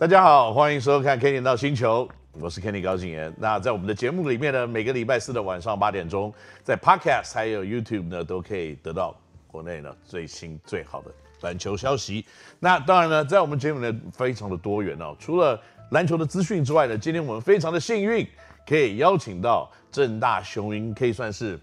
[0.00, 2.08] 大家好，欢迎收看《Kenny 到星球》，
[2.40, 3.30] 我是 Kenny 高景言。
[3.36, 6.32] 那在我们的节目里面呢，每个礼拜四的晚上八点钟，
[6.64, 9.14] 在 Podcast 还有 YouTube 呢，都可以得到
[9.46, 11.10] 国内呢最新最好的
[11.42, 12.24] 篮球消息。
[12.58, 15.60] 那当然呢，在我们节目呢非常的多元哦，除了
[15.90, 18.26] 篮球的资讯之外呢，今天我们非常的幸运，
[18.66, 21.60] 可以邀请到正大雄鹰，可以算是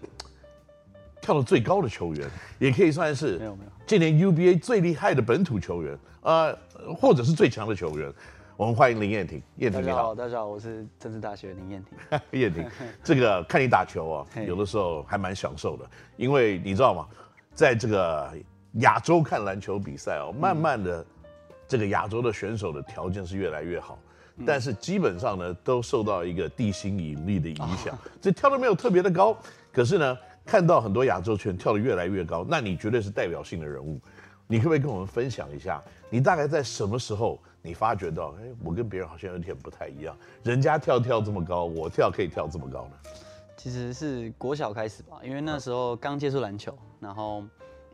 [1.20, 5.98] 跳得最高的球员， 也可以算是没有没有今年 UBA 最厉害的本土球员。
[6.22, 6.54] 呃，
[7.00, 8.12] 或者是最强的球员，
[8.56, 9.40] 我们欢迎林彦廷。
[9.56, 12.20] 彦廷你好，大家好，我是政治大学林彦廷。
[12.38, 12.68] 彦廷，
[13.02, 17.06] 这个看你打球啊，有的时候还蛮享受的，因为你知道吗，
[17.54, 18.30] 在这个
[18.80, 21.06] 亚洲看篮球比赛哦，慢慢的，
[21.66, 23.98] 这个亚洲的选手的条件是越来越好，
[24.44, 29.34] 但是基本上呢，都受到一个地心引力的影响，这跳的没有特别的高，
[29.72, 34.00] 可是呢，看到很多亚洲圈跳得越来越高，那你绝对是代表性的人物。
[34.46, 43.10] 你可不可以跟我们分享一下，你大概在什么时候你发觉到，哎，我跟别人好像有点不太一样，人家跳跳这么高，我跳可以跳这么高呢？
[43.58, 47.44] 其实是国小开始吧，因为那时候刚接触篮球，然后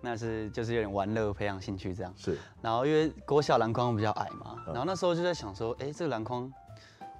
[0.00, 2.14] 那是就是有点玩乐培养兴趣这样。
[2.16, 2.38] 是。
[2.62, 6.48] 然后因为国小篮筐比较矮嘛，然后那时候就在想说，哎，这个篮筐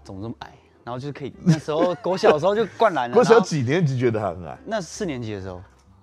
[0.04, 0.52] 怎么这么矮？
[0.84, 3.14] 然后就是可以那时候狗小的时候就灌篮了。
[3.16, 4.58] 国小几年级觉得它很矮？
[4.66, 5.60] 那四年级的时候。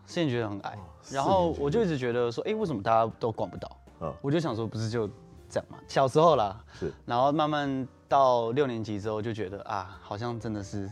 [0.07, 0.77] 四年级觉得很矮，
[1.09, 3.77] 然后我就一直觉得说，哎，为什么大家都管不到？
[4.02, 5.07] 嗯，我就想说，不是就
[5.49, 5.77] 这样嘛？
[5.87, 10.91] 小时候啦，是，然后慢慢到六年级之后，就觉得啊，好像真的是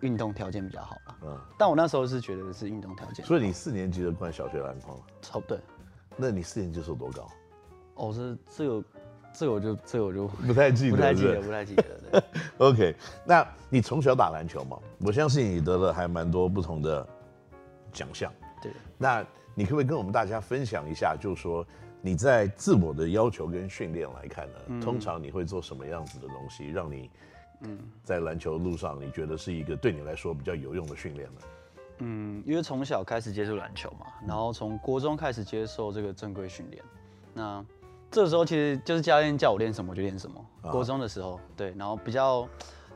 [0.00, 1.16] 运动条件比较好了。
[1.24, 3.26] 嗯，但我那时候是觉得是运动条件。
[3.26, 4.96] 所以你四年级的灌小学篮筐？
[5.20, 5.58] 差不多。
[6.16, 7.28] 那你四年级时候多高？
[7.94, 8.84] 哦，是这个，
[9.32, 11.84] 这个我就这个我就不太记得，不太记得，不太记得。
[12.10, 12.22] 对
[12.58, 12.94] OK，
[13.24, 14.78] 那你从小打篮球嘛？
[14.98, 17.06] 我相信你得了还蛮多不同的
[17.92, 18.32] 奖项。
[18.62, 21.66] 对，那你可不可以跟我们大家分享一下，就是说
[22.00, 27.10] 你在自我的要求跟训练来看呢，嗯、通常你会做什么样子的东西，让你
[27.62, 31.40] 嗯在篮球路上你觉得是一个对你来说比较有用的训练呢？
[31.98, 36.82] 嗯，因为从小开始接触篮球嘛，然后从国中开始接受这个正规训练，
[37.32, 37.64] 那
[38.12, 40.46] 这个时候其实就是教练叫我练什么我就练什么。
[40.60, 42.48] 啊、国中的时候，对，然后比较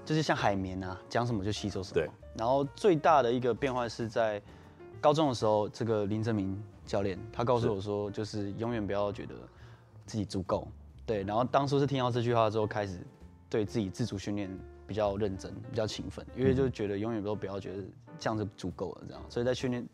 [0.05, 1.95] 就是像海绵啊，讲什么就吸收什么。
[1.95, 4.41] 对，然后最大的一个变化是在。
[4.99, 9.35] 高中的时候，这个林正明教练他告诉我说，就是永远不要觉得
[10.07, 10.67] 自己足够，
[11.05, 11.23] 对。
[11.23, 13.07] 然后当初是听到这句话之后，开始
[13.49, 14.51] 对自己自主训练
[14.87, 17.83] 比较认真，比较勤奋，因为就觉得永远都不要觉得
[18.19, 19.23] 这样就足够了，这样。
[19.29, 19.87] 所以在训练，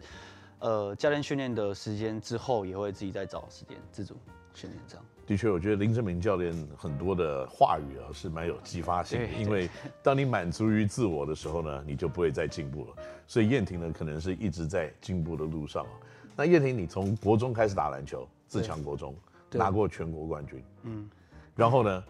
[0.61, 4.17] 呃，教练训练的时间之后，也会自己再找时间自主
[4.55, 5.05] 训练，这样。
[5.25, 9.71] 的确，我觉得林志明教练很多的话语啊是蛮有激发性的，因为
[10.03, 13.03] 当你满足于自我的时候呢，你就不会再进步了。
[13.27, 15.91] 所以燕婷呢，可能是一直在进步的路上啊。
[16.35, 19.15] 那燕婷，你从国中开始打篮球，自强国中
[19.53, 21.09] 拿过全国冠军，嗯，
[21.55, 22.05] 然后呢，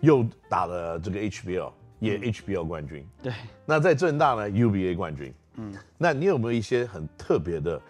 [0.00, 3.32] 又打了这个 HBL，也 HBL 冠军，对。
[3.66, 5.74] 那在正大呢，UBA 冠军，嗯。
[5.98, 7.80] 那你有没有一些很特别的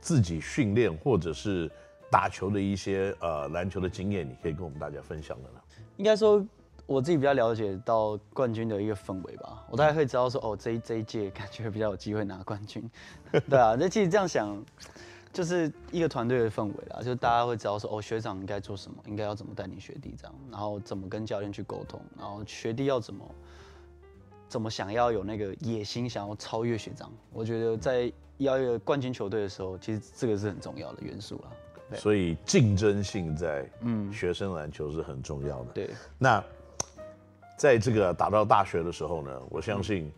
[0.00, 1.68] 自己训练或者是？
[2.14, 5.60] 打球的一些呃篮球的经验，你可以跟我们大家分享的呢？
[5.96, 6.46] 应该说
[6.86, 12.88] 我自己比较了解到冠军的一个氛围吧，我大概会知道说哦，这一这一届感觉比较有机会拿冠军，
[13.50, 14.64] 对啊，那其实这样想
[15.32, 23.28] 就是一个团队的氛围啦，就大家会知道说哦，学长应该做什么，应该要怎么带领学弟这样，然后怎么跟教练去沟通，然后学弟要怎么
[24.48, 31.50] 怎么想要有那个野心，想要超越学长，我觉得在要一个冠军球队的时候，其实这个是很重要的元素啦。
[31.92, 35.72] 所以竞争性在嗯学生篮球是很重要的。
[35.72, 36.42] 对，那
[37.56, 40.10] 在这个打到大学的时候呢，我相信，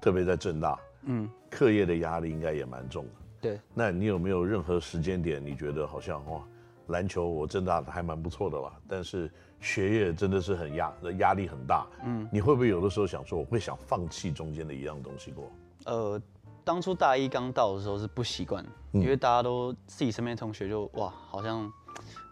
[0.00, 3.10] 特别在正大，嗯，课业的压力应该也蛮重的。
[3.40, 6.42] 对，那你有没有任何时间点，你觉得好像哇，
[6.88, 9.30] 篮球我正大还蛮不错的啦，但是
[9.60, 11.86] 学业真的是很压，压力很大。
[12.04, 15.50] 嗯，你会不会有的时候想说，我会想放弃中间的一样东西过？
[15.86, 16.20] 呃。
[16.64, 21.70] 当初大一刚到的时候是不习惯，因为大家都自己身边同学就哇，好像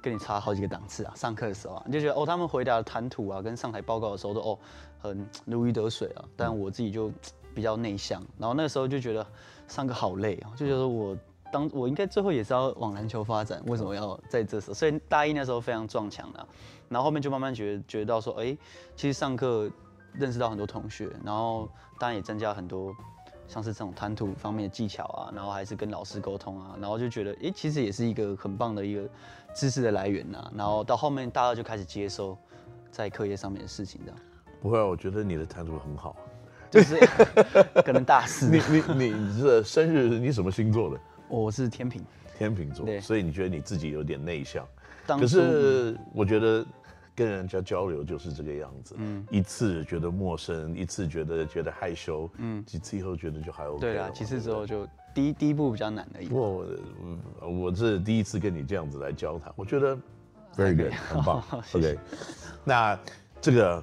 [0.00, 1.12] 跟你差好几个档次啊。
[1.17, 4.59] 上课的时候啊，你就觉得哦，他们回答的谈吐啊，跟上台报告的时候都哦
[5.00, 6.25] 很如鱼得水啊。
[6.37, 7.11] 但我自己就
[7.55, 9.27] 比较内向，然后那个时候就觉得
[9.67, 11.17] 上课好累啊，就觉得我
[11.53, 14.75] 当我应该最后也是要往篮球发展，为什么要在这时候？
[14.75, 16.47] 所以大一那时候非常撞墙的，
[16.88, 18.56] 然后后面就慢慢觉得觉得到说，哎，
[18.94, 19.69] 其实上课
[20.12, 21.69] 认识到很多同学，然后
[21.99, 22.94] 当然也增加很多。
[23.50, 29.02] 像是这种谈吐方面的技巧啊，然后还是跟老师沟通啊，然后就觉得，哎，其实也是一个很棒的一个
[29.52, 30.52] 知识的来源呐、啊。
[30.55, 32.38] 然后到后面大家就开始接收
[32.93, 34.20] 在课业上面的事情，这样。
[34.62, 36.14] 不会啊，我觉得你的谈吐很好，
[36.70, 36.97] 就是
[37.85, 38.49] 可能大四。
[38.49, 38.62] 你
[38.94, 41.00] 你你这生日你什么星座的？
[41.29, 42.00] 我是天平。
[42.38, 44.67] 天秤座，对，所以你觉得你自己有点内向。
[45.06, 46.64] 可是我觉得
[47.15, 48.95] 跟人家交流就是这个样子。
[48.99, 53.81] 嗯，一次觉得陌生，一次觉得觉得害羞，嗯，几次以后觉得就还 OK。
[53.81, 56.21] 对啊，几次之后就第一第一步比较难的。
[56.29, 56.67] 不过
[57.41, 59.97] 我我这第一次跟你这样子来交谈，我觉得
[60.57, 61.43] very good，很棒。
[61.75, 61.99] OK，
[62.65, 62.99] 那
[63.41, 63.83] 这个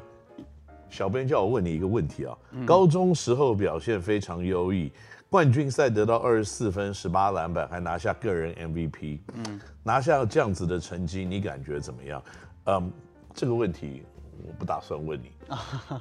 [0.89, 4.91] 小编叫我问你一个问题啊，高中时候表现非常优异。
[5.30, 9.19] 冠军赛得到二十四分、十八篮板，还拿下个人 MVP。
[9.33, 12.23] 嗯，拿下这样子的成绩，你感觉怎么样？
[12.68, 12.89] 嗯，
[13.37, 14.03] 这个问题
[14.45, 15.31] 我不打算问你，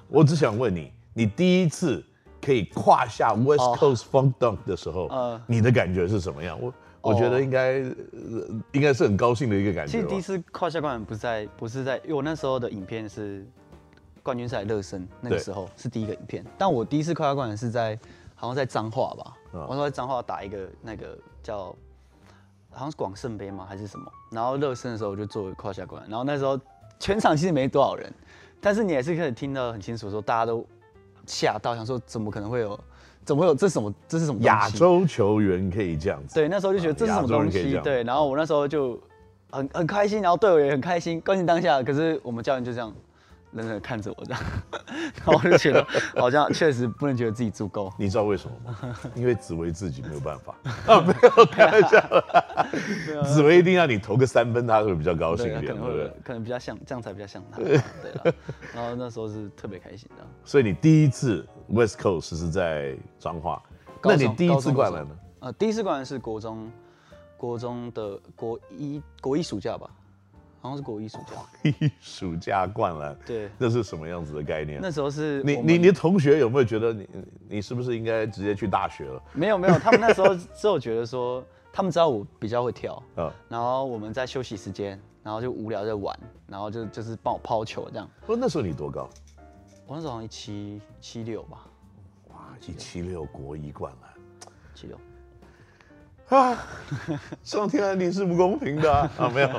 [0.09, 2.03] 我只想问你，你第一次
[2.41, 6.59] 可以胯下 West Coast Funk Dunk 的时候，哦、你的感觉是什么样？
[6.61, 6.73] 我
[7.03, 7.95] 我觉得应该、哦、
[8.73, 9.93] 应该是很高兴的一个感觉。
[9.93, 13.47] 其实第一次胯下灌篮不是在不是在，因为我那时候的影片是
[14.23, 17.99] 冠军赛热身，那个时候是第一个影片，但我第一次胯下灌篮是在。
[18.39, 19.35] 好像在彰化吧，
[19.67, 21.75] 我说在彰化打一个那个叫，
[22.69, 23.65] 好像是广胜杯吗？
[23.67, 24.13] 还是什么？
[24.31, 26.61] 然后热身的时候我就做胯下灌篮，然后那时候
[26.99, 28.13] 全场其实没多少人，
[28.61, 30.67] 但是你也是可以听到很清楚，说大家都
[31.27, 32.79] 吓到，想说怎么可能会有，
[33.25, 33.95] 怎么会有这是什么？
[34.09, 34.41] 这是什么？
[34.43, 36.35] 亚洲球员可以这样子？
[36.35, 37.79] 对，那时候就觉得这是什么东西？
[37.83, 38.99] 对，然后我那时候就
[39.51, 42.93] 很很开心，然后队友也很开心，关键当下，可是我们教练就这样。
[43.57, 44.43] 冷冷看着我这样，
[45.17, 47.93] 然后我就觉得好像确实不能觉得自己足够。
[47.99, 48.97] 你知道为什么吗？
[49.17, 50.55] 因为紫薇自己没有办法
[50.87, 53.25] 啊，没有开玩笑。
[53.25, 56.13] 紫薇一定要你投个三分，他会比较高兴一点，对不对？
[56.23, 57.57] 可能比较像，这样才比较像他。
[57.63, 58.35] 对了，
[58.75, 60.25] 然后那时候是特别开心的。
[60.45, 63.63] 所以你第一次 West Coast 是在彰化，
[64.03, 65.17] 那你第一次灌篮呢？
[65.41, 66.71] 呃，第一次灌篮是国中，
[67.37, 69.89] 国中的国一国一暑假吧。
[70.67, 74.81] 好像是国一暑假，一 暑假灌篮，对，那是什么样子的概念？
[74.83, 77.09] 那时候是你你你的同学有没有觉得你
[77.49, 79.23] 你是不是应该直接去大学了？
[79.33, 86.19] 没有没有，他们那时候 只有觉得说，他们知道我比较会跳，嗯，然后我们在休息时间，然后就无聊在玩，
[86.49, 88.09] 然后就就是帮我抛球这样。
[88.27, 89.09] 不，那时候你多高？
[89.87, 91.67] 我那时候好像一七七六吧。
[92.31, 92.37] 哇，
[92.67, 94.11] 一七六国一灌篮，
[94.75, 94.99] 七六。
[96.29, 96.59] 啊！
[97.45, 99.11] 上天安定是不公平的啊！
[99.19, 99.51] 啊没有，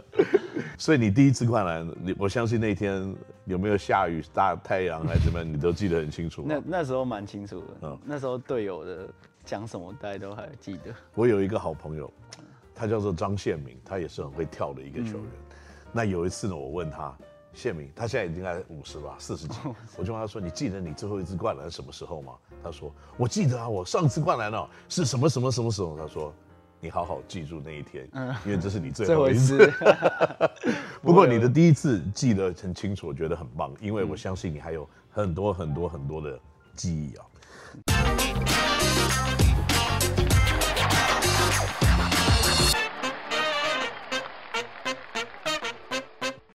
[0.76, 3.14] 所以你第一次灌篮，你我相信那天
[3.46, 6.44] 有没有下雨、大太阳还是怎么样，你都记得很清楚。
[6.46, 9.08] 那那时候蛮清楚的，嗯，那时候队友的
[9.44, 10.94] 讲什么，大家都还记得。
[11.14, 12.12] 我有一个好朋友，
[12.74, 15.22] 他叫做张宪明，他也是很会跳的一个球员。
[15.22, 15.56] 嗯、
[15.92, 17.16] 那有一次呢，我问他。
[17.56, 19.58] 宪明，他现在已经在五十吧，四十几。
[19.96, 26.30] 我就问他说：“你记得你最后一次灌篮什么时候吗？”他说：“我记得啊，我上次灌篮哦是什么什么什么时候。”他说
[26.80, 28.06] ：“你好好记住那一天，
[28.44, 29.56] 因为这是你最后一次。
[29.56, 29.72] 一次
[31.00, 36.38] 不过你的第一次记得很清楚，我觉得很棒，因为我相信你还有很多很多很多的
[36.74, 37.24] 记忆啊。”